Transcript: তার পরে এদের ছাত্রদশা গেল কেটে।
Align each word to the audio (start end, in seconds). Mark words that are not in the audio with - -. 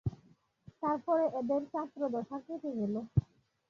তার 0.81 0.97
পরে 1.05 1.25
এদের 1.39 1.61
ছাত্রদশা 1.71 2.37
গেল 2.43 2.59
কেটে। 2.71 2.95